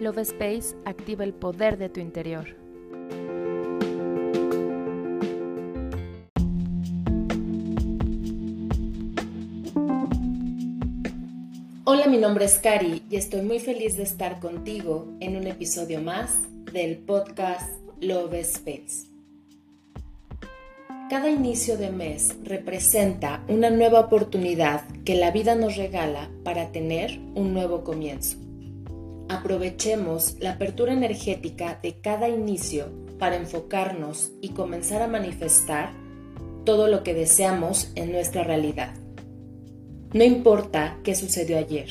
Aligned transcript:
Love 0.00 0.22
Space 0.22 0.74
activa 0.86 1.24
el 1.24 1.34
poder 1.34 1.76
de 1.76 1.90
tu 1.90 2.00
interior. 2.00 2.56
Hola, 11.84 12.06
mi 12.06 12.16
nombre 12.16 12.46
es 12.46 12.58
Cari 12.60 13.02
y 13.10 13.16
estoy 13.16 13.42
muy 13.42 13.60
feliz 13.60 13.98
de 13.98 14.04
estar 14.04 14.40
contigo 14.40 15.06
en 15.20 15.36
un 15.36 15.46
episodio 15.46 16.00
más 16.00 16.34
del 16.72 16.96
podcast 16.96 17.70
Love 18.00 18.34
Space. 18.36 19.06
Cada 21.10 21.28
inicio 21.28 21.76
de 21.76 21.90
mes 21.90 22.36
representa 22.42 23.44
una 23.48 23.68
nueva 23.68 24.00
oportunidad 24.00 24.82
que 25.04 25.16
la 25.16 25.30
vida 25.30 25.56
nos 25.56 25.76
regala 25.76 26.30
para 26.42 26.72
tener 26.72 27.18
un 27.34 27.52
nuevo 27.52 27.84
comienzo. 27.84 28.38
Aprovechemos 29.30 30.34
la 30.40 30.54
apertura 30.54 30.92
energética 30.92 31.78
de 31.80 32.00
cada 32.00 32.28
inicio 32.28 32.88
para 33.20 33.36
enfocarnos 33.36 34.32
y 34.40 34.48
comenzar 34.48 35.02
a 35.02 35.06
manifestar 35.06 35.92
todo 36.64 36.88
lo 36.88 37.04
que 37.04 37.14
deseamos 37.14 37.92
en 37.94 38.10
nuestra 38.10 38.42
realidad. 38.42 38.92
No 40.12 40.24
importa 40.24 40.98
qué 41.04 41.14
sucedió 41.14 41.58
ayer, 41.58 41.88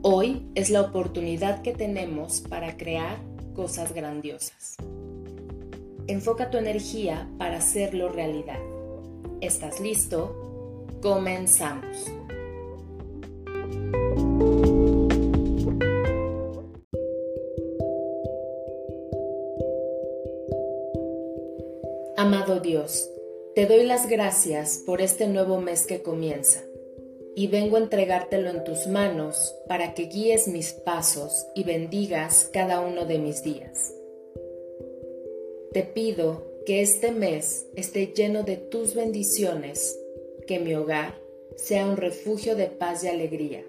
hoy 0.00 0.48
es 0.54 0.70
la 0.70 0.80
oportunidad 0.80 1.60
que 1.60 1.74
tenemos 1.74 2.40
para 2.40 2.78
crear 2.78 3.18
cosas 3.54 3.92
grandiosas. 3.92 4.78
Enfoca 6.06 6.48
tu 6.48 6.56
energía 6.56 7.28
para 7.36 7.58
hacerlo 7.58 8.08
realidad. 8.08 8.58
¿Estás 9.42 9.80
listo? 9.80 10.86
Comenzamos. 11.02 12.10
Amado 22.20 22.58
Dios, 22.58 23.08
te 23.54 23.66
doy 23.66 23.84
las 23.84 24.08
gracias 24.08 24.82
por 24.84 25.00
este 25.00 25.28
nuevo 25.28 25.60
mes 25.60 25.86
que 25.86 26.02
comienza 26.02 26.64
y 27.36 27.46
vengo 27.46 27.76
a 27.76 27.78
entregártelo 27.78 28.50
en 28.50 28.64
tus 28.64 28.88
manos 28.88 29.54
para 29.68 29.94
que 29.94 30.06
guíes 30.06 30.48
mis 30.48 30.72
pasos 30.72 31.46
y 31.54 31.62
bendigas 31.62 32.50
cada 32.52 32.80
uno 32.80 33.04
de 33.04 33.20
mis 33.20 33.44
días. 33.44 33.94
Te 35.72 35.84
pido 35.84 36.42
que 36.66 36.82
este 36.82 37.12
mes 37.12 37.68
esté 37.76 38.08
lleno 38.08 38.42
de 38.42 38.56
tus 38.56 38.96
bendiciones, 38.96 39.96
que 40.48 40.58
mi 40.58 40.74
hogar 40.74 41.14
sea 41.54 41.86
un 41.86 41.96
refugio 41.96 42.56
de 42.56 42.66
paz 42.66 43.04
y 43.04 43.06
alegría 43.06 43.64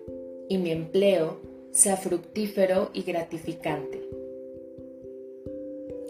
y 0.47 0.57
mi 0.57 0.71
empleo 0.71 1.37
sea 1.71 1.97
fructífero 1.97 2.89
y 2.95 3.03
gratificante 3.03 4.09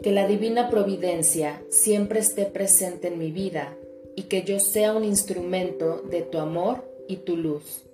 que 0.01 0.11
la 0.11 0.27
divina 0.27 0.69
providencia 0.69 1.61
siempre 1.69 2.19
esté 2.19 2.45
presente 2.45 3.07
en 3.07 3.17
mi 3.17 3.31
vida 3.31 3.75
y 4.15 4.23
que 4.23 4.43
yo 4.43 4.59
sea 4.59 4.93
un 4.93 5.03
instrumento 5.03 6.01
de 6.09 6.21
tu 6.21 6.37
amor 6.39 6.83
y 7.07 7.17
tu 7.17 7.37
luz. 7.37 7.85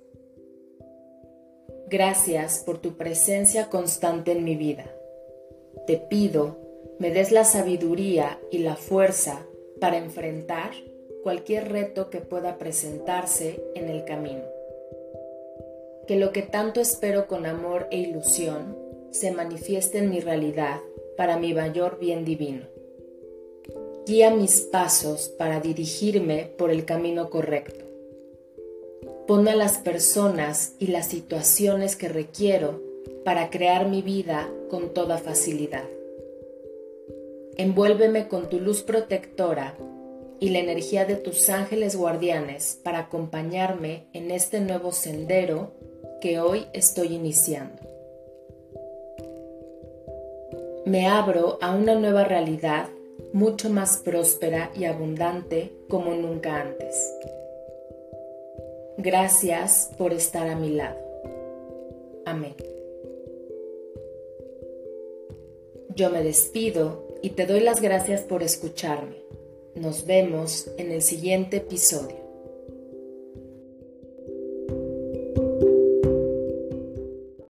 Gracias 1.87 2.63
por 2.65 2.79
tu 2.79 2.97
presencia 2.97 3.69
constante 3.69 4.31
en 4.31 4.43
mi 4.43 4.55
vida. 4.55 4.85
Te 5.85 5.97
pido 5.97 6.65
me 6.97 7.11
des 7.11 7.31
la 7.31 7.43
sabiduría 7.43 8.39
y 8.51 8.59
la 8.59 8.77
fuerza 8.77 9.45
para 9.81 9.97
enfrentar 9.97 10.71
cualquier 11.23 11.69
reto 11.69 12.09
que 12.09 12.21
pueda 12.21 12.57
presentarse 12.57 13.61
en 13.75 13.89
el 13.89 14.05
camino. 14.05 14.43
Que 16.07 16.15
lo 16.15 16.31
que 16.31 16.41
tanto 16.41 16.79
espero 16.79 17.27
con 17.27 17.45
amor 17.45 17.87
e 17.91 17.97
ilusión 17.97 18.77
se 19.11 19.31
manifieste 19.31 19.97
en 19.97 20.09
mi 20.09 20.21
realidad 20.21 20.79
para 21.17 21.37
mi 21.37 21.53
mayor 21.53 21.99
bien 21.99 22.25
divino. 22.25 22.65
Guía 24.05 24.29
mis 24.29 24.61
pasos 24.61 25.29
para 25.29 25.59
dirigirme 25.59 26.51
por 26.57 26.69
el 26.69 26.85
camino 26.85 27.29
correcto. 27.29 27.85
Pon 29.27 29.47
a 29.47 29.55
las 29.55 29.79
personas 29.79 30.73
y 30.77 30.87
las 30.87 31.07
situaciones 31.07 31.95
que 31.95 32.07
requiero 32.07 32.81
para 33.23 33.49
crear 33.49 33.87
mi 33.87 34.03
vida 34.03 34.47
con 34.69 34.93
toda 34.93 35.17
facilidad. 35.17 35.85
Envuélveme 37.57 38.27
con 38.27 38.49
tu 38.49 38.59
luz 38.59 38.83
protectora 38.83 39.75
y 40.39 40.49
la 40.49 40.59
energía 40.59 41.05
de 41.05 41.15
tus 41.15 41.49
ángeles 41.49 41.95
guardianes 41.95 42.79
para 42.83 42.99
acompañarme 42.99 44.05
en 44.13 44.29
este 44.29 44.59
nuevo 44.59 44.91
sendero 44.91 45.71
que 46.21 46.39
hoy 46.39 46.65
estoy 46.73 47.15
iniciando 47.15 47.94
me 50.85 51.07
abro 51.07 51.57
a 51.61 51.75
una 51.75 51.95
nueva 51.95 52.23
realidad 52.23 52.89
mucho 53.33 53.69
más 53.69 53.97
próspera 53.97 54.71
y 54.75 54.85
abundante 54.85 55.71
como 55.89 56.13
nunca 56.13 56.61
antes. 56.61 57.11
Gracias 58.97 59.89
por 59.97 60.13
estar 60.13 60.47
a 60.47 60.55
mi 60.55 60.69
lado. 60.69 60.97
Amén. 62.25 62.55
Yo 65.95 66.09
me 66.09 66.23
despido 66.23 67.07
y 67.21 67.31
te 67.31 67.45
doy 67.45 67.61
las 67.61 67.81
gracias 67.81 68.21
por 68.21 68.43
escucharme. 68.43 69.23
Nos 69.75 70.05
vemos 70.05 70.69
en 70.77 70.91
el 70.91 71.01
siguiente 71.01 71.57
episodio. 71.57 72.24